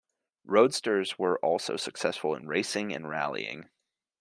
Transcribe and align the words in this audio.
Roadsters 0.45 1.19
were 1.19 1.37
also 1.45 1.75
successful 1.77 2.33
in 2.33 2.47
racing 2.47 2.91
and 2.91 3.07
rallying. 3.07 3.69